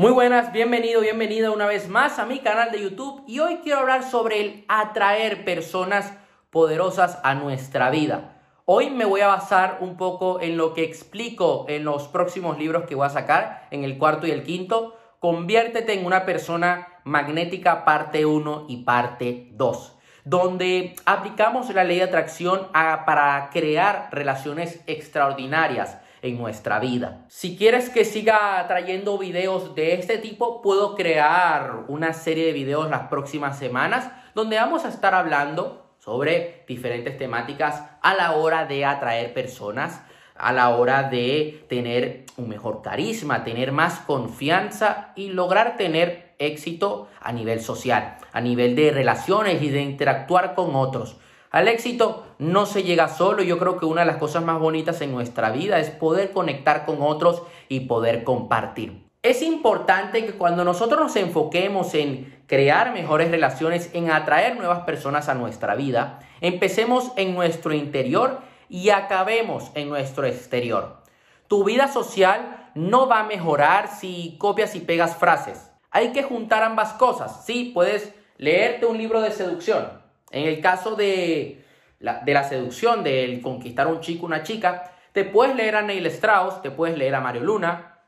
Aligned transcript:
Muy 0.00 0.12
buenas, 0.12 0.50
bienvenido, 0.50 1.02
bienvenida 1.02 1.50
una 1.50 1.66
vez 1.66 1.90
más 1.90 2.18
a 2.18 2.24
mi 2.24 2.38
canal 2.38 2.72
de 2.72 2.80
YouTube 2.80 3.22
y 3.26 3.40
hoy 3.40 3.58
quiero 3.62 3.80
hablar 3.80 4.02
sobre 4.02 4.40
el 4.40 4.64
atraer 4.66 5.44
personas 5.44 6.14
poderosas 6.48 7.18
a 7.22 7.34
nuestra 7.34 7.90
vida. 7.90 8.40
Hoy 8.64 8.88
me 8.88 9.04
voy 9.04 9.20
a 9.20 9.26
basar 9.26 9.76
un 9.82 9.98
poco 9.98 10.40
en 10.40 10.56
lo 10.56 10.72
que 10.72 10.84
explico 10.84 11.66
en 11.68 11.84
los 11.84 12.08
próximos 12.08 12.58
libros 12.58 12.84
que 12.84 12.94
voy 12.94 13.04
a 13.04 13.10
sacar, 13.10 13.68
en 13.70 13.84
el 13.84 13.98
cuarto 13.98 14.26
y 14.26 14.30
el 14.30 14.42
quinto. 14.42 14.96
Conviértete 15.18 15.92
en 15.92 16.06
una 16.06 16.24
persona 16.24 16.88
magnética 17.04 17.84
parte 17.84 18.24
1 18.24 18.64
y 18.70 18.84
parte 18.84 19.48
2, 19.52 19.98
donde 20.24 20.96
aplicamos 21.04 21.68
la 21.74 21.84
ley 21.84 21.98
de 21.98 22.04
atracción 22.04 22.68
para 22.72 23.50
crear 23.52 24.08
relaciones 24.12 24.80
extraordinarias 24.86 25.98
en 26.22 26.38
nuestra 26.38 26.78
vida. 26.78 27.24
Si 27.28 27.56
quieres 27.56 27.90
que 27.90 28.04
siga 28.04 28.64
trayendo 28.68 29.18
videos 29.18 29.74
de 29.74 29.94
este 29.94 30.18
tipo, 30.18 30.62
puedo 30.62 30.94
crear 30.94 31.84
una 31.88 32.12
serie 32.12 32.46
de 32.46 32.52
videos 32.52 32.90
las 32.90 33.08
próximas 33.08 33.58
semanas 33.58 34.10
donde 34.34 34.56
vamos 34.56 34.84
a 34.84 34.88
estar 34.88 35.14
hablando 35.14 35.94
sobre 35.98 36.64
diferentes 36.66 37.16
temáticas 37.16 37.84
a 38.02 38.14
la 38.14 38.32
hora 38.32 38.64
de 38.64 38.84
atraer 38.84 39.34
personas, 39.34 40.02
a 40.34 40.52
la 40.52 40.70
hora 40.70 41.04
de 41.04 41.64
tener 41.68 42.24
un 42.36 42.48
mejor 42.48 42.80
carisma, 42.82 43.44
tener 43.44 43.72
más 43.72 44.00
confianza 44.00 45.12
y 45.14 45.28
lograr 45.28 45.76
tener 45.76 46.34
éxito 46.38 47.08
a 47.20 47.32
nivel 47.32 47.60
social, 47.60 48.16
a 48.32 48.40
nivel 48.40 48.74
de 48.74 48.90
relaciones 48.90 49.62
y 49.62 49.68
de 49.68 49.82
interactuar 49.82 50.54
con 50.54 50.74
otros. 50.74 51.18
Al 51.50 51.66
éxito 51.66 52.26
no 52.38 52.64
se 52.64 52.84
llega 52.84 53.08
solo. 53.08 53.42
Yo 53.42 53.58
creo 53.58 53.76
que 53.76 53.84
una 53.84 54.02
de 54.02 54.06
las 54.06 54.18
cosas 54.18 54.44
más 54.44 54.60
bonitas 54.60 55.00
en 55.00 55.12
nuestra 55.12 55.50
vida 55.50 55.80
es 55.80 55.90
poder 55.90 56.30
conectar 56.30 56.86
con 56.86 56.98
otros 57.00 57.42
y 57.68 57.80
poder 57.80 58.22
compartir. 58.22 59.10
Es 59.22 59.42
importante 59.42 60.24
que 60.24 60.32
cuando 60.32 60.64
nosotros 60.64 61.00
nos 61.00 61.16
enfoquemos 61.16 61.92
en 61.94 62.42
crear 62.46 62.92
mejores 62.94 63.30
relaciones, 63.30 63.90
en 63.92 64.10
atraer 64.10 64.56
nuevas 64.56 64.84
personas 64.84 65.28
a 65.28 65.34
nuestra 65.34 65.74
vida, 65.74 66.20
empecemos 66.40 67.12
en 67.16 67.34
nuestro 67.34 67.74
interior 67.74 68.38
y 68.70 68.90
acabemos 68.90 69.72
en 69.74 69.90
nuestro 69.90 70.26
exterior. 70.26 71.02
Tu 71.48 71.64
vida 71.64 71.88
social 71.88 72.70
no 72.74 73.08
va 73.08 73.20
a 73.20 73.26
mejorar 73.26 73.88
si 73.88 74.36
copias 74.38 74.74
y 74.74 74.80
pegas 74.80 75.16
frases. 75.16 75.70
Hay 75.90 76.12
que 76.12 76.22
juntar 76.22 76.62
ambas 76.62 76.92
cosas. 76.92 77.44
Sí, 77.44 77.72
puedes 77.74 78.14
leerte 78.38 78.86
un 78.86 78.96
libro 78.96 79.20
de 79.20 79.32
seducción, 79.32 79.99
en 80.30 80.46
el 80.46 80.60
caso 80.60 80.94
de 80.96 81.64
la, 81.98 82.44
seducción, 82.44 83.04
del 83.04 83.40
conquistar 83.42 83.86
a 83.86 83.90
un 83.90 84.00
chico, 84.00 84.26
una 84.26 84.42
chica, 84.42 84.92
te 85.12 85.24
puedes 85.24 85.54
leer 85.54 85.76
a 85.76 85.82
Neil 85.82 86.06
Strauss, 86.06 86.62
te 86.62 86.70
puedes 86.70 86.96
leer 86.96 87.14
a 87.14 87.20
Mario 87.20 87.42
Luna, 87.42 87.98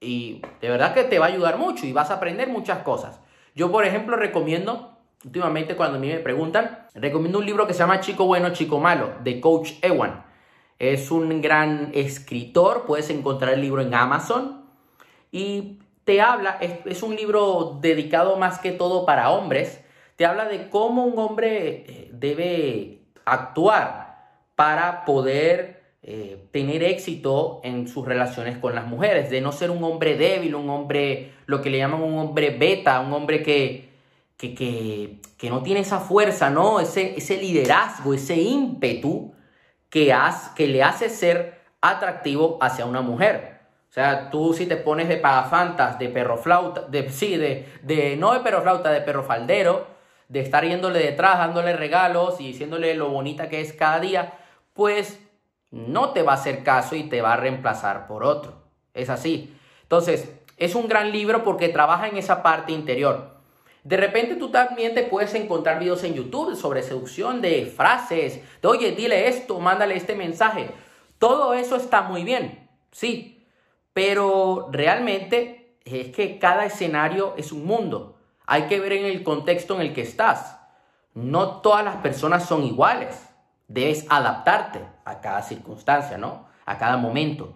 y 0.00 0.42
de 0.60 0.68
verdad 0.68 0.94
que 0.94 1.04
te 1.04 1.18
va 1.18 1.26
a 1.26 1.28
ayudar 1.30 1.58
mucho 1.58 1.86
y 1.86 1.92
vas 1.92 2.10
a 2.10 2.14
aprender 2.14 2.48
muchas 2.48 2.80
cosas. 2.80 3.20
Yo, 3.54 3.72
por 3.72 3.84
ejemplo, 3.84 4.16
recomiendo, 4.16 4.98
últimamente 5.24 5.74
cuando 5.76 5.98
a 5.98 6.00
mí 6.00 6.08
me 6.08 6.18
preguntan, 6.18 6.86
recomiendo 6.94 7.38
un 7.38 7.46
libro 7.46 7.66
que 7.66 7.72
se 7.72 7.80
llama 7.80 8.00
Chico 8.00 8.26
Bueno, 8.26 8.50
Chico 8.50 8.78
Malo, 8.78 9.14
de 9.24 9.40
Coach 9.40 9.72
Ewan. 9.82 10.24
Es 10.78 11.10
un 11.10 11.40
gran 11.40 11.90
escritor, 11.94 12.84
puedes 12.86 13.10
encontrar 13.10 13.54
el 13.54 13.60
libro 13.60 13.82
en 13.82 13.94
Amazon 13.94 14.64
y 15.32 15.80
te 16.04 16.20
habla, 16.20 16.58
es 16.60 17.02
un 17.02 17.16
libro 17.16 17.78
dedicado 17.80 18.36
más 18.36 18.60
que 18.60 18.70
todo 18.70 19.04
para 19.04 19.30
hombres, 19.30 19.84
te 20.18 20.26
habla 20.26 20.46
de 20.46 20.68
cómo 20.68 21.04
un 21.04 21.16
hombre 21.16 21.84
eh, 21.86 22.10
debe 22.12 23.02
actuar 23.24 24.18
para 24.56 25.04
poder 25.04 25.94
eh, 26.02 26.48
tener 26.50 26.82
éxito 26.82 27.60
en 27.62 27.86
sus 27.86 28.04
relaciones 28.04 28.58
con 28.58 28.74
las 28.74 28.84
mujeres, 28.84 29.30
de 29.30 29.40
no 29.40 29.52
ser 29.52 29.70
un 29.70 29.84
hombre 29.84 30.16
débil, 30.16 30.56
un 30.56 30.68
hombre, 30.70 31.34
lo 31.46 31.62
que 31.62 31.70
le 31.70 31.78
llaman 31.78 32.02
un 32.02 32.18
hombre 32.18 32.50
beta, 32.50 32.98
un 32.98 33.12
hombre 33.12 33.44
que, 33.44 33.90
que, 34.36 35.20
que, 35.36 35.50
no 35.50 35.62
tiene 35.62 35.80
esa 35.80 36.00
fuerza, 36.00 36.50
¿no? 36.50 36.80
Ese, 36.80 37.16
ese 37.16 37.36
liderazgo, 37.36 38.12
ese 38.12 38.34
ímpetu 38.34 39.32
que, 39.88 40.12
que 40.56 40.66
le 40.66 40.82
hace 40.82 41.10
ser 41.10 41.60
atractivo 41.80 42.58
hacia 42.60 42.86
una 42.86 43.02
mujer. 43.02 43.60
O 43.88 43.92
sea, 43.92 44.30
tú 44.30 44.52
si 44.52 44.66
te 44.66 44.78
pones 44.78 45.08
de 45.08 45.18
pagafantas, 45.18 45.96
de 46.00 46.08
perro 46.08 46.38
flauta, 46.38 46.88
de, 46.88 47.08
sí, 47.08 47.36
de, 47.36 47.68
de, 47.84 48.16
no 48.16 48.34
de 48.34 48.40
perro 48.40 48.62
flauta, 48.62 48.90
de 48.90 49.00
perro 49.00 49.22
faldero, 49.22 49.97
de 50.28 50.40
estar 50.40 50.64
yéndole 50.64 50.98
detrás, 50.98 51.38
dándole 51.38 51.74
regalos 51.74 52.40
y 52.40 52.48
diciéndole 52.48 52.94
lo 52.94 53.08
bonita 53.08 53.48
que 53.48 53.60
es 53.60 53.72
cada 53.72 54.00
día, 54.00 54.34
pues 54.74 55.20
no 55.70 56.10
te 56.10 56.22
va 56.22 56.32
a 56.32 56.36
hacer 56.36 56.62
caso 56.62 56.94
y 56.94 57.04
te 57.04 57.22
va 57.22 57.34
a 57.34 57.36
reemplazar 57.36 58.06
por 58.06 58.24
otro. 58.24 58.62
Es 58.94 59.10
así. 59.10 59.54
Entonces, 59.82 60.32
es 60.56 60.74
un 60.74 60.88
gran 60.88 61.12
libro 61.12 61.44
porque 61.44 61.68
trabaja 61.68 62.08
en 62.08 62.16
esa 62.16 62.42
parte 62.42 62.72
interior. 62.72 63.38
De 63.84 63.96
repente 63.96 64.34
tú 64.34 64.50
también 64.50 64.94
te 64.94 65.04
puedes 65.04 65.34
encontrar 65.34 65.78
videos 65.78 66.04
en 66.04 66.14
YouTube 66.14 66.56
sobre 66.56 66.82
seducción 66.82 67.40
de 67.40 67.64
frases, 67.64 68.40
de 68.60 68.68
oye, 68.68 68.92
dile 68.92 69.28
esto, 69.28 69.60
mándale 69.60 69.96
este 69.96 70.14
mensaje. 70.14 70.70
Todo 71.18 71.54
eso 71.54 71.76
está 71.76 72.02
muy 72.02 72.22
bien, 72.22 72.68
sí, 72.90 73.46
pero 73.92 74.68
realmente 74.70 75.78
es 75.84 76.08
que 76.14 76.38
cada 76.38 76.66
escenario 76.66 77.34
es 77.36 77.50
un 77.50 77.64
mundo. 77.64 78.17
Hay 78.50 78.62
que 78.62 78.80
ver 78.80 78.94
en 78.94 79.04
el 79.04 79.22
contexto 79.24 79.74
en 79.74 79.82
el 79.82 79.92
que 79.92 80.00
estás. 80.00 80.58
No 81.12 81.60
todas 81.60 81.84
las 81.84 81.96
personas 81.96 82.46
son 82.46 82.64
iguales. 82.64 83.28
Debes 83.66 84.06
adaptarte 84.08 84.80
a 85.04 85.20
cada 85.20 85.42
circunstancia, 85.42 86.16
¿no? 86.16 86.46
A 86.64 86.78
cada 86.78 86.96
momento. 86.96 87.52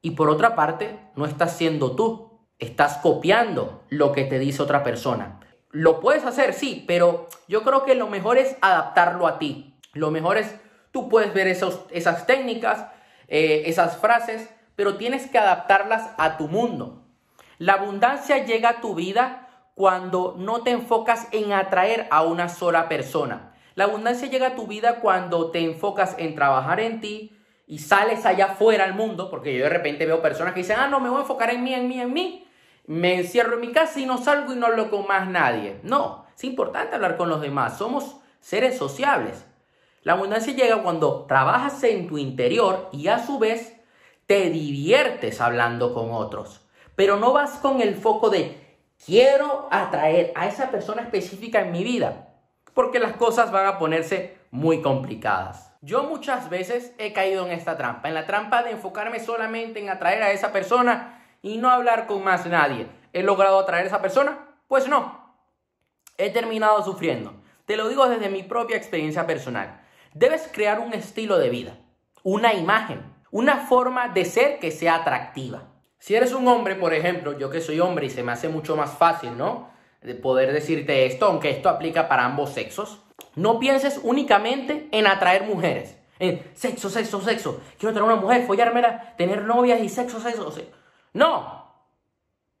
Y 0.00 0.12
por 0.12 0.30
otra 0.30 0.54
parte, 0.54 0.98
no 1.16 1.26
estás 1.26 1.54
siendo 1.58 1.94
tú. 1.96 2.40
Estás 2.58 2.96
copiando 2.96 3.84
lo 3.90 4.12
que 4.12 4.24
te 4.24 4.38
dice 4.38 4.62
otra 4.62 4.82
persona. 4.82 5.38
Lo 5.70 6.00
puedes 6.00 6.24
hacer, 6.24 6.54
sí, 6.54 6.82
pero 6.88 7.28
yo 7.46 7.62
creo 7.62 7.84
que 7.84 7.94
lo 7.94 8.08
mejor 8.08 8.38
es 8.38 8.56
adaptarlo 8.62 9.26
a 9.26 9.38
ti. 9.38 9.78
Lo 9.92 10.10
mejor 10.10 10.38
es, 10.38 10.54
tú 10.92 11.10
puedes 11.10 11.34
ver 11.34 11.46
esas 11.46 12.26
técnicas, 12.26 12.86
eh, 13.28 13.64
esas 13.66 13.98
frases, 13.98 14.48
pero 14.76 14.96
tienes 14.96 15.26
que 15.26 15.36
adaptarlas 15.36 16.08
a 16.16 16.38
tu 16.38 16.48
mundo. 16.48 17.04
La 17.58 17.74
abundancia 17.74 18.46
llega 18.46 18.70
a 18.70 18.80
tu 18.80 18.94
vida 18.94 19.50
cuando 19.74 20.34
no 20.38 20.62
te 20.62 20.70
enfocas 20.70 21.28
en 21.32 21.52
atraer 21.52 22.06
a 22.10 22.22
una 22.22 22.48
sola 22.48 22.88
persona. 22.88 23.54
La 23.74 23.84
abundancia 23.84 24.28
llega 24.28 24.48
a 24.48 24.54
tu 24.54 24.66
vida 24.66 25.00
cuando 25.00 25.50
te 25.50 25.60
enfocas 25.60 26.14
en 26.18 26.34
trabajar 26.34 26.80
en 26.80 27.00
ti 27.00 27.38
y 27.66 27.78
sales 27.78 28.26
allá 28.26 28.46
afuera 28.46 28.84
al 28.84 28.94
mundo, 28.94 29.30
porque 29.30 29.56
yo 29.56 29.64
de 29.64 29.70
repente 29.70 30.04
veo 30.04 30.20
personas 30.20 30.52
que 30.52 30.60
dicen, 30.60 30.76
ah, 30.78 30.88
no, 30.88 31.00
me 31.00 31.08
voy 31.08 31.18
a 31.18 31.22
enfocar 31.22 31.50
en 31.50 31.64
mí, 31.64 31.72
en 31.72 31.88
mí, 31.88 32.00
en 32.00 32.12
mí. 32.12 32.48
Me 32.86 33.14
encierro 33.14 33.54
en 33.54 33.60
mi 33.60 33.72
casa 33.72 34.00
y 34.00 34.06
no 34.06 34.18
salgo 34.18 34.52
y 34.52 34.56
no 34.56 34.66
hablo 34.66 34.90
con 34.90 35.06
más 35.06 35.28
nadie. 35.28 35.80
No, 35.82 36.26
es 36.36 36.44
importante 36.44 36.94
hablar 36.94 37.16
con 37.16 37.28
los 37.28 37.40
demás. 37.40 37.78
Somos 37.78 38.16
seres 38.40 38.76
sociables. 38.76 39.46
La 40.02 40.14
abundancia 40.14 40.52
llega 40.52 40.82
cuando 40.82 41.26
trabajas 41.26 41.82
en 41.84 42.08
tu 42.08 42.18
interior 42.18 42.88
y 42.92 43.06
a 43.06 43.24
su 43.24 43.38
vez 43.38 43.80
te 44.26 44.50
diviertes 44.50 45.40
hablando 45.40 45.94
con 45.94 46.10
otros. 46.10 46.66
Pero 46.96 47.16
no 47.16 47.32
vas 47.32 47.52
con 47.52 47.80
el 47.80 47.94
foco 47.94 48.28
de 48.28 48.61
quiero 49.04 49.68
atraer 49.70 50.32
a 50.34 50.46
esa 50.46 50.70
persona 50.70 51.02
específica 51.02 51.60
en 51.60 51.72
mi 51.72 51.84
vida, 51.84 52.28
porque 52.74 53.00
las 53.00 53.14
cosas 53.14 53.50
van 53.50 53.66
a 53.66 53.78
ponerse 53.78 54.38
muy 54.50 54.80
complicadas. 54.82 55.72
Yo 55.80 56.04
muchas 56.04 56.48
veces 56.48 56.94
he 56.98 57.12
caído 57.12 57.44
en 57.44 57.52
esta 57.52 57.76
trampa, 57.76 58.08
en 58.08 58.14
la 58.14 58.26
trampa 58.26 58.62
de 58.62 58.70
enfocarme 58.70 59.18
solamente 59.18 59.80
en 59.80 59.90
atraer 59.90 60.22
a 60.22 60.30
esa 60.30 60.52
persona 60.52 61.20
y 61.42 61.58
no 61.58 61.70
hablar 61.70 62.06
con 62.06 62.22
más 62.22 62.46
nadie. 62.46 62.86
¿He 63.12 63.22
logrado 63.22 63.58
atraer 63.58 63.84
a 63.84 63.88
esa 63.88 64.00
persona? 64.00 64.38
Pues 64.68 64.88
no. 64.88 65.34
He 66.18 66.30
terminado 66.30 66.82
sufriendo. 66.84 67.34
Te 67.66 67.76
lo 67.76 67.88
digo 67.88 68.08
desde 68.08 68.28
mi 68.28 68.42
propia 68.42 68.76
experiencia 68.76 69.26
personal. 69.26 69.80
Debes 70.14 70.48
crear 70.52 70.78
un 70.78 70.94
estilo 70.94 71.38
de 71.38 71.50
vida, 71.50 71.78
una 72.22 72.54
imagen, 72.54 73.02
una 73.30 73.56
forma 73.66 74.08
de 74.08 74.24
ser 74.24 74.60
que 74.60 74.70
sea 74.70 74.96
atractiva. 74.96 75.71
Si 76.02 76.16
eres 76.16 76.32
un 76.32 76.48
hombre, 76.48 76.74
por 76.74 76.94
ejemplo, 76.94 77.38
yo 77.38 77.48
que 77.48 77.60
soy 77.60 77.78
hombre 77.78 78.06
y 78.06 78.10
se 78.10 78.24
me 78.24 78.32
hace 78.32 78.48
mucho 78.48 78.74
más 78.74 78.90
fácil, 78.98 79.38
¿no? 79.38 79.70
De 80.00 80.16
poder 80.16 80.52
decirte 80.52 81.06
esto, 81.06 81.26
aunque 81.26 81.50
esto 81.50 81.68
aplica 81.68 82.08
para 82.08 82.24
ambos 82.24 82.50
sexos. 82.50 82.98
No 83.36 83.60
pienses 83.60 84.00
únicamente 84.02 84.88
en 84.90 85.06
atraer 85.06 85.44
mujeres. 85.44 85.96
En 86.18 86.42
sexo, 86.56 86.90
sexo, 86.90 87.20
sexo. 87.20 87.60
Quiero 87.78 87.94
tener 87.94 88.02
una 88.02 88.20
mujer, 88.20 88.44
follármela, 88.48 89.14
tener 89.16 89.44
novias 89.44 89.80
y 89.80 89.88
sexo, 89.88 90.20
sexo, 90.20 90.50
sexo. 90.50 90.72
No. 91.12 91.72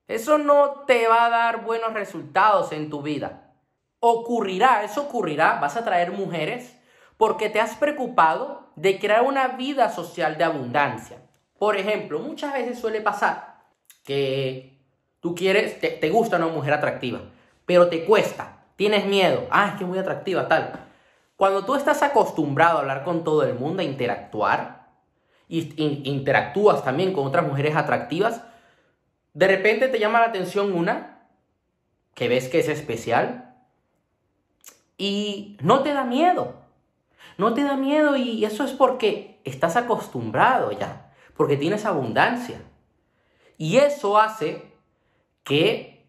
Eso 0.06 0.38
no 0.38 0.84
te 0.86 1.08
va 1.08 1.26
a 1.26 1.30
dar 1.30 1.64
buenos 1.64 1.94
resultados 1.94 2.70
en 2.70 2.90
tu 2.90 3.02
vida. 3.02 3.54
Ocurrirá, 3.98 4.84
eso 4.84 5.02
ocurrirá, 5.02 5.58
vas 5.60 5.76
a 5.76 5.84
traer 5.84 6.12
mujeres 6.12 6.78
porque 7.16 7.50
te 7.50 7.58
has 7.58 7.74
preocupado 7.74 8.70
de 8.76 9.00
crear 9.00 9.22
una 9.22 9.48
vida 9.48 9.90
social 9.90 10.38
de 10.38 10.44
abundancia. 10.44 11.18
Por 11.62 11.76
ejemplo, 11.76 12.18
muchas 12.18 12.52
veces 12.54 12.80
suele 12.80 13.00
pasar 13.00 13.60
que 14.02 14.80
tú 15.20 15.32
quieres, 15.32 15.78
te, 15.78 16.10
gusta 16.10 16.38
una 16.38 16.48
mujer 16.48 16.72
atractiva, 16.72 17.20
pero 17.66 17.88
te 17.88 18.04
cuesta, 18.04 18.64
tienes 18.74 19.06
miedo, 19.06 19.46
ah, 19.48 19.68
es 19.68 19.74
que 19.76 19.84
es 19.84 19.88
muy 19.88 20.00
atractiva, 20.00 20.48
tal. 20.48 20.72
Cuando 21.36 21.64
tú 21.64 21.76
estás 21.76 22.02
acostumbrado 22.02 22.78
a 22.78 22.80
hablar 22.80 23.04
con 23.04 23.22
todo 23.22 23.44
el 23.44 23.54
mundo, 23.54 23.80
a 23.80 23.84
interactuar, 23.84 24.88
y 25.48 25.72
interactúas 26.10 26.82
también 26.82 27.12
con 27.12 27.28
otras 27.28 27.46
mujeres 27.46 27.76
atractivas, 27.76 28.42
De 29.32 29.46
repente 29.46 29.86
te 29.86 30.00
llama 30.00 30.18
la 30.18 30.26
atención 30.26 30.72
una 30.72 31.28
que 32.14 32.26
ves 32.26 32.48
que 32.48 32.58
es 32.58 32.68
especial 32.68 33.54
y 34.98 35.58
no 35.62 35.84
te 35.84 35.92
da 35.92 36.02
miedo. 36.02 36.56
No 37.38 37.54
te 37.54 37.62
da 37.62 37.76
miedo 37.76 38.16
y 38.16 38.44
eso 38.44 38.64
es 38.64 38.72
porque 38.72 39.40
estás 39.44 39.76
acostumbrado 39.76 40.72
ya, 40.72 41.01
porque 41.42 41.56
tienes 41.56 41.86
abundancia. 41.86 42.62
Y 43.58 43.78
eso 43.78 44.16
hace 44.16 44.62
que 45.42 46.06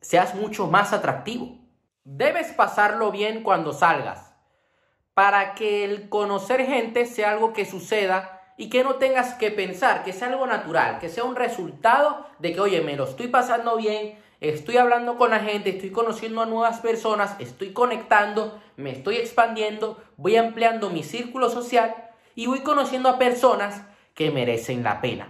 seas 0.00 0.36
mucho 0.36 0.68
más 0.68 0.92
atractivo. 0.92 1.58
Debes 2.04 2.52
pasarlo 2.52 3.10
bien 3.10 3.42
cuando 3.42 3.72
salgas, 3.72 4.32
para 5.12 5.56
que 5.56 5.82
el 5.82 6.08
conocer 6.08 6.64
gente 6.64 7.04
sea 7.04 7.32
algo 7.32 7.52
que 7.52 7.64
suceda 7.64 8.42
y 8.56 8.70
que 8.70 8.84
no 8.84 8.94
tengas 8.94 9.34
que 9.34 9.50
pensar, 9.50 10.04
que 10.04 10.12
sea 10.12 10.28
algo 10.28 10.46
natural, 10.46 11.00
que 11.00 11.08
sea 11.08 11.24
un 11.24 11.34
resultado 11.34 12.24
de 12.38 12.52
que, 12.52 12.60
oye, 12.60 12.80
me 12.80 12.94
lo 12.94 13.06
estoy 13.06 13.26
pasando 13.26 13.76
bien, 13.76 14.20
estoy 14.38 14.76
hablando 14.76 15.18
con 15.18 15.30
la 15.30 15.40
gente, 15.40 15.70
estoy 15.70 15.90
conociendo 15.90 16.42
a 16.42 16.46
nuevas 16.46 16.78
personas, 16.78 17.34
estoy 17.40 17.72
conectando, 17.72 18.62
me 18.76 18.92
estoy 18.92 19.16
expandiendo, 19.16 20.00
voy 20.16 20.36
ampliando 20.36 20.90
mi 20.90 21.02
círculo 21.02 21.50
social 21.50 21.92
y 22.36 22.46
voy 22.46 22.60
conociendo 22.60 23.08
a 23.08 23.18
personas 23.18 23.82
que 24.14 24.30
merecen 24.30 24.82
la 24.82 25.00
pena. 25.00 25.28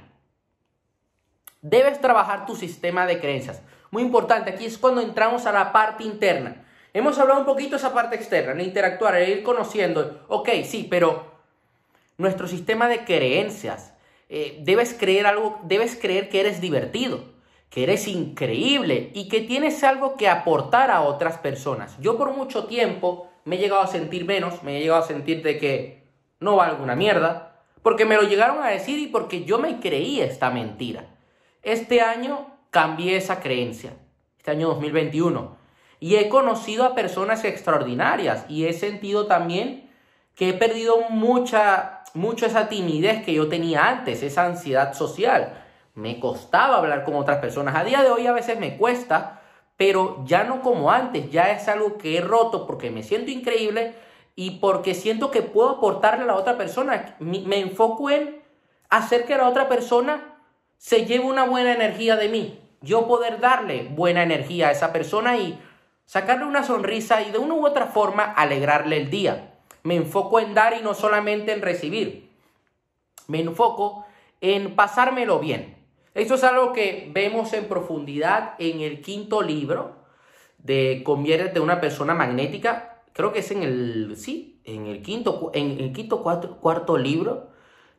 Debes 1.62 2.00
trabajar 2.00 2.46
tu 2.46 2.54
sistema 2.54 3.06
de 3.06 3.20
creencias. 3.20 3.62
Muy 3.90 4.02
importante, 4.02 4.50
aquí 4.50 4.66
es 4.66 4.76
cuando 4.76 5.00
entramos 5.00 5.46
a 5.46 5.52
la 5.52 5.72
parte 5.72 6.04
interna. 6.04 6.64
Hemos 6.92 7.18
hablado 7.18 7.40
un 7.40 7.46
poquito 7.46 7.70
de 7.70 7.76
esa 7.78 7.94
parte 7.94 8.16
externa, 8.16 8.52
el 8.52 8.60
interactuar, 8.60 9.16
el 9.16 9.30
ir 9.30 9.42
conociendo. 9.42 10.24
Ok, 10.28 10.50
sí, 10.64 10.86
pero 10.88 11.34
nuestro 12.18 12.46
sistema 12.46 12.88
de 12.88 13.04
creencias. 13.04 13.94
Eh, 14.28 14.60
debes 14.62 14.94
creer 14.94 15.26
algo, 15.26 15.60
debes 15.64 15.96
creer 16.00 16.28
que 16.28 16.40
eres 16.40 16.60
divertido, 16.60 17.24
que 17.68 17.82
eres 17.82 18.08
increíble 18.08 19.10
y 19.14 19.28
que 19.28 19.42
tienes 19.42 19.84
algo 19.84 20.16
que 20.16 20.28
aportar 20.28 20.90
a 20.90 21.02
otras 21.02 21.38
personas. 21.38 21.96
Yo 22.00 22.16
por 22.16 22.32
mucho 22.34 22.66
tiempo 22.66 23.30
me 23.44 23.56
he 23.56 23.58
llegado 23.58 23.82
a 23.82 23.86
sentir 23.86 24.24
menos, 24.24 24.62
me 24.62 24.76
he 24.76 24.80
llegado 24.80 25.02
a 25.02 25.06
sentir 25.06 25.42
de 25.42 25.58
que 25.58 26.04
no 26.40 26.56
valgo 26.56 26.82
una 26.82 26.96
mierda, 26.96 27.53
porque 27.84 28.06
me 28.06 28.16
lo 28.16 28.22
llegaron 28.22 28.62
a 28.62 28.70
decir 28.70 28.98
y 28.98 29.08
porque 29.08 29.44
yo 29.44 29.58
me 29.58 29.78
creí 29.78 30.22
esta 30.22 30.48
mentira. 30.48 31.04
Este 31.62 32.00
año 32.00 32.46
cambié 32.70 33.16
esa 33.16 33.40
creencia, 33.40 33.92
este 34.38 34.50
año 34.50 34.68
2021, 34.68 35.54
y 36.00 36.16
he 36.16 36.30
conocido 36.30 36.86
a 36.86 36.94
personas 36.94 37.44
extraordinarias 37.44 38.46
y 38.48 38.64
he 38.64 38.72
sentido 38.72 39.26
también 39.26 39.90
que 40.34 40.48
he 40.48 40.52
perdido 40.54 41.10
mucha 41.10 42.00
mucho 42.14 42.46
esa 42.46 42.68
timidez 42.68 43.22
que 43.22 43.34
yo 43.34 43.48
tenía 43.48 43.86
antes, 43.86 44.22
esa 44.22 44.46
ansiedad 44.46 44.94
social. 44.94 45.62
Me 45.94 46.18
costaba 46.20 46.78
hablar 46.78 47.04
con 47.04 47.16
otras 47.16 47.38
personas. 47.38 47.74
A 47.74 47.84
día 47.84 48.02
de 48.02 48.10
hoy 48.10 48.26
a 48.26 48.32
veces 48.32 48.58
me 48.58 48.78
cuesta, 48.78 49.42
pero 49.76 50.24
ya 50.24 50.44
no 50.44 50.62
como 50.62 50.90
antes, 50.90 51.30
ya 51.30 51.50
es 51.50 51.68
algo 51.68 51.98
que 51.98 52.16
he 52.16 52.20
roto 52.22 52.66
porque 52.66 52.90
me 52.90 53.02
siento 53.02 53.30
increíble 53.30 53.94
y 54.36 54.52
porque 54.58 54.94
siento 54.94 55.30
que 55.30 55.42
puedo 55.42 55.70
aportarle 55.70 56.24
a 56.24 56.26
la 56.26 56.36
otra 56.36 56.56
persona. 56.56 57.16
Me 57.20 57.60
enfoco 57.60 58.10
en 58.10 58.42
hacer 58.90 59.24
que 59.24 59.36
la 59.36 59.48
otra 59.48 59.68
persona 59.68 60.36
se 60.76 61.06
lleve 61.06 61.24
una 61.24 61.44
buena 61.44 61.72
energía 61.72 62.16
de 62.16 62.28
mí. 62.28 62.60
Yo 62.80 63.06
poder 63.06 63.40
darle 63.40 63.88
buena 63.90 64.22
energía 64.22 64.68
a 64.68 64.72
esa 64.72 64.92
persona 64.92 65.36
y 65.36 65.58
sacarle 66.04 66.44
una 66.44 66.64
sonrisa 66.64 67.22
y 67.22 67.30
de 67.30 67.38
una 67.38 67.54
u 67.54 67.66
otra 67.66 67.86
forma 67.86 68.24
alegrarle 68.24 68.98
el 68.98 69.10
día. 69.10 69.54
Me 69.82 69.96
enfoco 69.96 70.40
en 70.40 70.54
dar 70.54 70.76
y 70.78 70.82
no 70.82 70.94
solamente 70.94 71.52
en 71.52 71.62
recibir. 71.62 72.30
Me 73.26 73.40
enfoco 73.40 74.04
en 74.40 74.74
pasármelo 74.74 75.38
bien. 75.38 75.76
Esto 76.14 76.34
es 76.34 76.44
algo 76.44 76.72
que 76.72 77.10
vemos 77.12 77.52
en 77.54 77.66
profundidad 77.66 78.54
en 78.58 78.80
el 78.80 79.00
quinto 79.00 79.42
libro 79.42 79.96
de 80.58 81.02
Conviértete 81.04 81.60
una 81.60 81.80
persona 81.80 82.14
magnética. 82.14 82.93
Creo 83.14 83.32
que 83.32 83.38
es 83.38 83.50
en 83.52 83.62
el, 83.62 84.16
sí, 84.16 84.60
en 84.64 84.86
el 84.86 85.00
quinto, 85.00 85.52
en 85.54 85.78
el 85.78 85.92
quinto 85.92 86.22
cuarto 86.22 86.98
libro, 86.98 87.48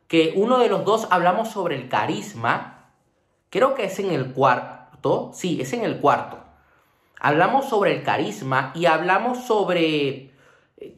que 0.08 0.34
uno 0.36 0.58
de 0.58 0.68
los 0.68 0.84
dos 0.84 1.08
hablamos 1.10 1.48
sobre 1.48 1.74
el 1.74 1.88
carisma. 1.88 2.92
Creo 3.48 3.74
que 3.74 3.84
es 3.84 3.98
en 3.98 4.10
el 4.10 4.34
cuarto, 4.34 5.30
sí, 5.32 5.58
es 5.62 5.72
en 5.72 5.84
el 5.84 6.00
cuarto. 6.00 6.38
Hablamos 7.18 7.70
sobre 7.70 7.94
el 7.94 8.02
carisma 8.02 8.72
y 8.74 8.84
hablamos 8.84 9.46
sobre 9.46 10.32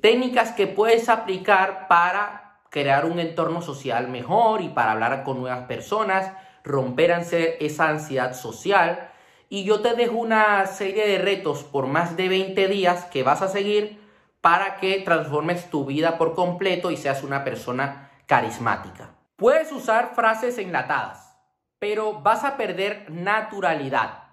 técnicas 0.01 0.51
que 0.51 0.67
puedes 0.67 1.09
aplicar 1.09 1.87
para 1.87 2.59
crear 2.71 3.05
un 3.05 3.21
entorno 3.21 3.63
social 3.63 4.09
mejor 4.09 4.63
y 4.63 4.69
para 4.69 4.93
hablar 4.93 5.23
con 5.23 5.39
nuevas 5.39 5.69
personas, 5.69 6.33
romper 6.65 7.13
esa 7.61 7.89
ansiedad 7.89 8.35
social. 8.35 9.11
Y 9.49 9.63
yo 9.63 9.81
te 9.81 9.95
dejo 9.95 10.17
una 10.17 10.67
serie 10.67 11.07
de 11.07 11.19
retos 11.19 11.63
por 11.63 11.87
más 11.87 12.17
de 12.17 12.29
20 12.29 12.67
días 12.67 13.05
que 13.05 13.23
vas 13.23 13.43
a 13.43 13.49
seguir 13.49 14.08
para 14.41 14.77
que 14.77 15.01
transformes 15.01 15.71
tu 15.71 15.85
vida 15.85 16.19
por 16.19 16.35
completo 16.35 16.91
y 16.91 16.97
seas 16.97 17.23
una 17.23 17.45
persona 17.45 18.11
carismática. 18.27 19.11
Puedes 19.37 19.73
usar 19.73 20.15
frases 20.15 20.59
enlatadas, 20.59 21.37
pero 21.79 22.21
vas 22.21 22.45
a 22.45 22.57
perder 22.57 23.11
naturalidad. 23.11 24.25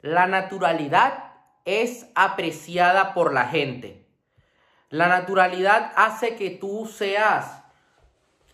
La 0.00 0.26
naturalidad 0.26 1.32
es 1.64 2.06
apreciada 2.14 3.14
por 3.14 3.32
la 3.32 3.46
gente. 3.46 4.06
La 4.90 5.08
naturalidad 5.08 5.92
hace 5.96 6.36
que 6.36 6.50
tú 6.50 6.86
seas 6.86 7.64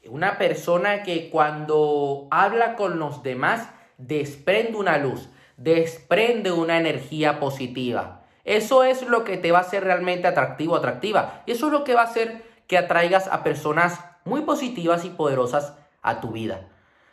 una 0.09 0.39
persona 0.39 1.03
que 1.03 1.29
cuando 1.29 2.29
habla 2.31 2.77
con 2.77 2.99
los 2.99 3.23
demás 3.23 3.69
desprende 3.99 4.79
una 4.79 4.97
luz, 4.99 5.29
desprende 5.57 6.53
una 6.53 6.79
energía 6.79 7.39
positiva. 7.39 8.20
Eso 8.51 8.83
es 8.83 9.07
lo 9.07 9.23
que 9.23 9.37
te 9.37 9.53
va 9.53 9.59
a 9.59 9.61
hacer 9.61 9.85
realmente 9.85 10.27
atractivo, 10.27 10.75
atractiva. 10.75 11.45
Y 11.47 11.53
eso 11.53 11.67
es 11.67 11.73
lo 11.73 11.85
que 11.85 11.95
va 11.95 12.01
a 12.01 12.07
hacer 12.07 12.43
que 12.67 12.77
atraigas 12.77 13.29
a 13.29 13.45
personas 13.45 14.05
muy 14.25 14.41
positivas 14.41 15.05
y 15.05 15.11
poderosas 15.11 15.77
a 16.03 16.21
tu 16.21 16.33
vida. 16.33 16.69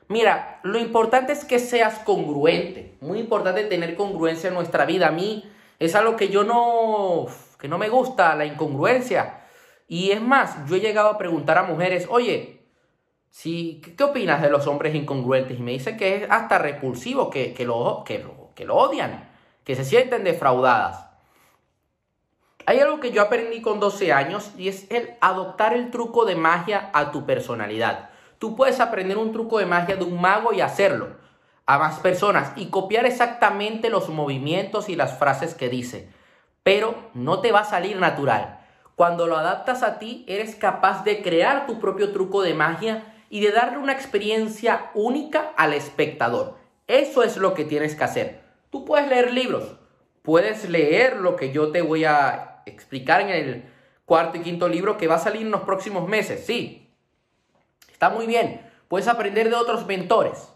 Mira, 0.08 0.60
lo 0.64 0.80
importante 0.80 1.34
es 1.34 1.46
que 1.46 1.60
seas 1.60 2.00
congruente. 2.00 2.98
Muy 3.02 3.20
importante 3.20 3.66
tener 3.66 3.96
congruencia 3.96 4.48
en 4.48 4.56
nuestra 4.56 4.86
vida. 4.86 5.10
A 5.10 5.12
mí 5.12 5.48
es 5.78 5.94
algo 5.94 6.16
que 6.16 6.30
yo 6.30 6.44
no 6.44 7.28
que 7.60 7.68
no 7.68 7.78
me 7.78 7.90
gusta 7.90 8.34
la 8.34 8.46
incongruencia. 8.46 9.42
Y 9.88 10.10
es 10.10 10.22
más, 10.22 10.68
yo 10.68 10.78
he 10.78 10.80
llegado 10.80 11.10
a 11.10 11.20
preguntar 11.20 11.60
a 11.60 11.64
mujeres, 11.64 12.08
oye, 12.10 12.64
si, 13.30 13.80
¿qué, 13.96 14.04
opinas 14.04 14.42
de 14.42 14.50
los 14.50 14.66
hombres 14.66 14.96
incongruentes? 14.96 15.60
Y 15.60 15.62
me 15.62 15.74
dicen 15.74 15.98
que 15.98 16.16
es 16.16 16.32
hasta 16.32 16.58
repulsivo, 16.58 17.30
que, 17.30 17.54
que, 17.54 17.64
lo, 17.64 18.02
que, 18.04 18.18
lo, 18.18 18.54
que 18.56 18.66
lo 18.66 18.76
odian, 18.76 19.30
que 19.64 19.76
se 19.76 19.86
sienten 19.86 20.24
defraudadas. 20.24 21.07
Hay 22.68 22.80
algo 22.80 23.00
que 23.00 23.12
yo 23.12 23.24
aprendí 23.24 23.62
con 23.62 23.80
12 23.80 24.14
años 24.14 24.52
y 24.56 24.68
es 24.68 24.86
el 24.92 25.16
adoptar 25.20 25.74
el 25.74 25.90
truco 25.90 26.26
de 26.26 26.36
magia 26.36 26.92
a 26.94 27.12
tu 27.12 27.26
personalidad. 27.26 28.10
Tú 28.38 28.56
puedes 28.56 28.80
aprender 28.80 29.18
un 29.18 29.32
truco 29.32 29.58
de 29.58 29.66
magia 29.66 29.96
de 29.96 30.04
un 30.04 30.22
mago 30.22 30.54
y 30.54 30.62
hacerlo 30.62 31.16
a 31.66 31.80
más 31.80 32.00
personas 32.00 32.52
y 32.56 32.68
copiar 32.68 33.08
exactamente 33.08 33.90
los 33.90 34.10
movimientos 34.10 34.88
y 34.88 34.96
las 34.96 35.18
frases 35.18 35.56
que 35.56 35.70
dice 35.70 36.12
pero 36.68 36.96
no 37.14 37.40
te 37.40 37.54
va 37.54 37.62
a 37.62 37.64
salir 37.64 37.96
natural. 37.96 38.60
Cuando 38.98 39.26
lo 39.26 39.38
adaptas 39.38 39.84
a 39.84 40.00
ti, 40.00 40.26
eres 40.28 40.54
capaz 40.54 41.06
de 41.06 41.22
crear 41.22 41.66
tu 41.66 41.80
propio 41.80 42.12
truco 42.12 42.42
de 42.42 42.54
magia 42.54 43.06
y 43.30 43.40
de 43.40 43.54
darle 43.54 43.78
una 43.78 43.94
experiencia 43.94 44.92
única 44.94 45.54
al 45.56 45.72
espectador. 45.72 46.58
Eso 46.88 47.24
es 47.24 47.38
lo 47.38 47.54
que 47.54 47.64
tienes 47.64 47.96
que 47.96 48.04
hacer. 48.04 48.42
Tú 48.70 48.84
puedes 48.84 49.08
leer 49.08 49.32
libros, 49.32 49.78
puedes 50.24 50.70
leer 50.70 51.16
lo 51.16 51.38
que 51.38 51.54
yo 51.54 51.72
te 51.72 51.82
voy 51.82 52.04
a 52.04 52.57
explicar 52.70 53.22
en 53.22 53.30
el 53.30 53.64
cuarto 54.06 54.38
y 54.38 54.42
quinto 54.42 54.68
libro 54.68 54.98
que 54.98 55.08
va 55.08 55.16
a 55.16 55.20
salir 55.20 55.42
en 55.42 55.52
los 55.52 55.62
próximos 55.62 56.08
meses, 56.08 56.46
sí. 56.46 56.94
Está 57.92 58.10
muy 58.10 58.28
bien. 58.28 58.62
Puedes 58.88 59.08
aprender 59.08 59.50
de 59.50 59.56
otros 59.56 59.86
mentores. 59.86 60.54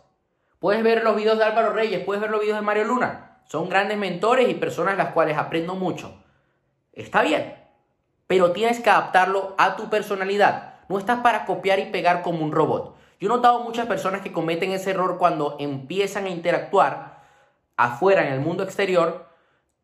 Puedes 0.59 0.83
ver 0.83 1.03
los 1.03 1.15
videos 1.15 1.37
de 1.37 1.43
Álvaro 1.43 1.73
Reyes, 1.73 2.03
puedes 2.05 2.21
ver 2.21 2.29
los 2.29 2.41
videos 2.41 2.57
de 2.57 2.65
Mario 2.65 2.85
Luna. 2.85 3.41
Son 3.45 3.67
grandes 3.67 3.97
mentores 3.97 4.47
y 4.47 4.53
personas 4.53 4.95
las 4.95 5.11
cuales 5.11 5.37
aprendo 5.37 5.75
mucho. 5.75 6.23
Está 6.93 7.23
bien, 7.23 7.55
pero 8.27 8.51
tienes 8.51 8.79
que 8.79 8.89
adaptarlo 8.89 9.55
a 9.57 9.75
tu 9.75 9.89
personalidad. 9.89 10.75
No 10.87 10.99
estás 10.99 11.21
para 11.21 11.45
copiar 11.45 11.79
y 11.79 11.85
pegar 11.85 12.21
como 12.21 12.45
un 12.45 12.51
robot. 12.51 12.95
Yo 13.19 13.27
he 13.27 13.29
notado 13.29 13.59
muchas 13.61 13.87
personas 13.87 14.21
que 14.21 14.31
cometen 14.31 14.71
ese 14.71 14.91
error 14.91 15.17
cuando 15.17 15.57
empiezan 15.59 16.25
a 16.25 16.29
interactuar 16.29 17.21
afuera 17.75 18.25
en 18.25 18.33
el 18.33 18.39
mundo 18.39 18.63
exterior 18.63 19.27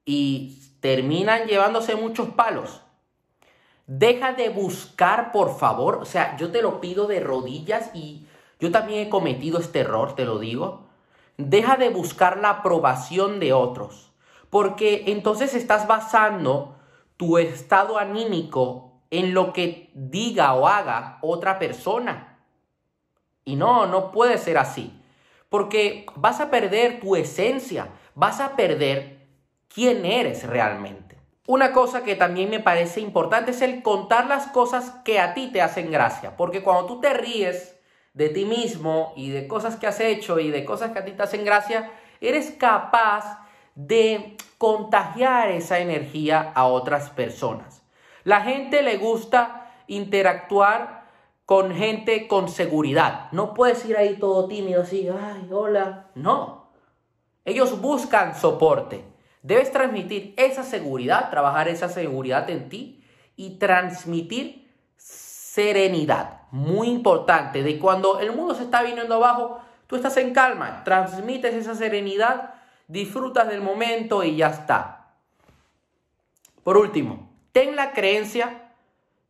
y 0.06 0.62
terminan 0.80 1.48
llevándose 1.48 1.96
muchos 1.96 2.30
palos. 2.30 2.82
Deja 3.86 4.34
de 4.34 4.50
buscar, 4.50 5.32
por 5.32 5.58
favor. 5.58 5.98
O 6.02 6.06
sea, 6.06 6.36
yo 6.38 6.52
te 6.52 6.62
lo 6.62 6.82
pido 6.82 7.08
de 7.08 7.20
rodillas 7.20 7.92
y 7.94 8.28
yo 8.60 8.72
también 8.72 9.08
he 9.08 9.10
cometido 9.10 9.60
este 9.60 9.80
error, 9.80 10.14
te 10.16 10.26
lo 10.26 10.40
digo. 10.40 10.88
Deja 11.38 11.78
de 11.78 11.90
buscar 11.90 12.38
la 12.40 12.50
aprobación 12.50 13.40
de 13.40 13.54
otros, 13.54 14.12
porque 14.50 15.04
entonces 15.08 15.54
estás 15.54 15.88
basando 15.88 16.76
tu 17.16 17.38
estado 17.38 17.98
anímico 17.98 19.02
en 19.12 19.34
lo 19.34 19.54
que 19.54 19.92
diga 19.94 20.54
o 20.54 20.68
haga 20.68 21.20
otra 21.22 21.60
persona. 21.60 22.40
Y 23.46 23.56
no, 23.56 23.86
no 23.86 24.12
puede 24.12 24.38
ser 24.38 24.58
así. 24.58 24.94
porque 25.50 26.06
vas 26.16 26.40
a 26.42 26.50
perder 26.50 27.00
tu 27.00 27.16
esencia, 27.16 27.90
vas 28.16 28.40
a 28.40 28.56
perder 28.56 29.17
quién 29.74 30.06
eres 30.06 30.44
realmente. 30.44 31.18
Una 31.48 31.72
cosa 31.72 32.04
que 32.04 32.16
también 32.16 32.50
me 32.50 32.60
parece 32.60 33.00
importante 33.00 33.52
es 33.52 33.62
el 33.62 33.82
contar 33.82 34.28
las 34.28 34.48
cosas 34.48 34.92
que 35.06 35.20
a 35.20 35.34
ti 35.34 35.50
te 35.52 35.62
hacen 35.62 35.92
gracia, 35.92 36.36
porque 36.36 36.62
cuando 36.62 36.86
tú 36.86 37.00
te 37.00 37.14
ríes 37.14 37.80
de 38.14 38.30
ti 38.30 38.46
mismo 38.46 39.14
y 39.16 39.30
de 39.30 39.48
cosas 39.48 39.78
que 39.78 39.88
has 39.88 40.00
hecho 40.00 40.40
y 40.40 40.52
de 40.52 40.66
cosas 40.66 40.92
que 40.92 41.00
a 41.00 41.06
ti 41.06 41.12
te 41.12 41.24
hacen 41.24 41.46
gracia, 41.46 41.92
eres 42.20 42.52
capaz 42.52 43.48
de 43.76 44.36
contagiar 44.58 45.52
esa 45.52 45.80
energía 45.80 46.52
a 46.54 46.66
otras 46.66 47.12
personas. 47.12 47.84
La 48.24 48.42
gente 48.42 48.82
le 48.82 48.98
gusta 48.98 49.72
interactuar 49.88 51.06
con 51.46 51.74
gente 51.74 52.28
con 52.28 52.50
seguridad. 52.50 53.32
No 53.32 53.54
puedes 53.54 53.86
ir 53.86 53.96
ahí 53.96 54.18
todo 54.18 54.50
tímido 54.50 54.82
así, 54.82 55.08
ay, 55.08 55.48
hola. 55.50 56.08
No. 56.14 56.72
Ellos 57.46 57.80
buscan 57.80 58.36
soporte. 58.36 59.06
Debes 59.48 59.72
transmitir 59.72 60.34
esa 60.36 60.62
seguridad, 60.62 61.30
trabajar 61.30 61.70
esa 61.70 61.88
seguridad 61.88 62.50
en 62.50 62.68
ti 62.68 63.01
y 63.38 63.51
transmitir 63.51 64.70
serenidad. 64.98 66.42
Muy 66.51 66.89
importante, 66.89 67.63
de 67.63 67.80
cuando 67.80 68.20
el 68.20 68.34
mundo 68.34 68.56
se 68.56 68.63
está 68.63 68.84
viniendo 68.84 69.16
abajo, 69.16 69.62
tú 69.88 69.96
estás 69.96 70.18
en 70.18 70.34
calma, 70.34 70.84
transmites 70.84 71.54
esa 71.54 71.75
serenidad, 71.75 72.56
disfrutas 72.89 73.48
del 73.48 73.62
momento 73.62 74.22
y 74.22 74.36
ya 74.36 74.48
está. 74.48 75.13
Por 76.62 76.75
último, 76.75 77.32
ten 77.54 77.77
la 77.77 77.94
creencia 77.94 78.74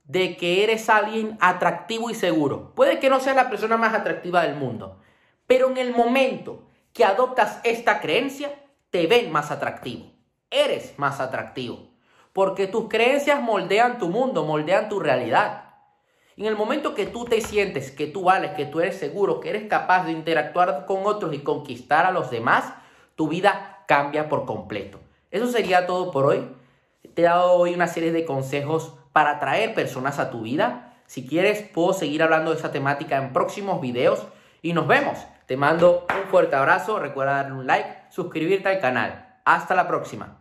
de 0.05 0.36
que 0.36 0.63
eres 0.63 0.89
alguien 0.89 1.38
atractivo 1.41 2.09
y 2.09 2.15
seguro. 2.15 2.74
Puede 2.74 2.97
que 2.97 3.12
no 3.12 3.19
seas 3.19 3.36
la 3.36 3.51
persona 3.51 3.77
más 3.77 3.93
atractiva 3.93 4.41
del 4.41 4.55
mundo, 4.55 5.00
pero 5.45 5.69
en 5.69 5.77
el 5.77 5.93
momento 5.93 6.67
que 6.91 7.05
adoptas 7.05 7.59
esta 7.63 8.00
creencia, 8.00 8.51
te 8.89 9.08
ven 9.08 9.32
más 9.32 9.51
atractivo. 9.51 10.12
Eres 10.50 10.98
más 10.98 11.20
atractivo. 11.20 11.89
Porque 12.34 12.67
tus 12.67 12.88
creencias 12.88 13.41
moldean 13.41 13.98
tu 13.98 14.10
mundo, 14.10 14.46
moldean 14.46 14.89
tu 14.89 15.00
realidad. 15.00 15.63
en 16.38 16.46
el 16.46 16.56
momento 16.56 16.94
que 16.94 17.08
tú 17.08 17.25
te 17.25 17.41
sientes 17.41 17.89
que 17.89 18.06
tú 18.06 18.25
vales, 18.25 18.51
que 18.51 18.65
tú 18.65 18.79
eres 18.79 18.98
seguro, 18.98 19.39
que 19.39 19.50
eres 19.50 19.67
capaz 19.67 20.06
de 20.06 20.12
interactuar 20.12 20.86
con 20.86 21.08
otros 21.08 21.34
y 21.34 21.39
conquistar 21.39 22.06
a 22.06 22.12
los 22.12 22.29
demás, 22.29 22.74
tu 23.15 23.27
vida 23.27 23.84
cambia 23.88 24.29
por 24.29 24.46
completo. 24.46 25.00
Eso 25.32 25.48
sería 25.48 25.88
todo 25.88 26.12
por 26.12 26.27
hoy. 26.27 26.48
Te 27.15 27.24
he 27.24 27.25
dado 27.25 27.53
hoy 27.53 27.74
una 27.74 27.88
serie 27.88 28.12
de 28.12 28.24
consejos 28.25 28.94
para 29.12 29.32
atraer 29.32 29.74
personas 29.74 30.20
a 30.20 30.29
tu 30.29 30.41
vida. 30.41 30.94
Si 31.08 31.25
quieres, 31.25 31.63
puedo 31.63 31.94
seguir 31.94 32.22
hablando 32.22 32.51
de 32.51 32.58
esa 32.58 32.72
temática 32.72 33.17
en 33.17 33.34
próximos 33.34 33.82
videos 33.82 34.27
y 34.62 34.74
nos 34.74 34.88
vemos. 34.88 35.17
Te 35.48 35.58
mando 35.58 36.06
un 36.15 36.29
fuerte 36.29 36.56
abrazo, 36.56 37.00
recuerda 37.00 37.38
darle 37.38 37.53
un 37.53 37.65
like, 37.65 37.97
suscribirte 38.09 38.69
al 38.69 38.79
canal. 38.79 39.35
Hasta 39.45 39.75
la 39.75 39.87
próxima. 39.87 40.37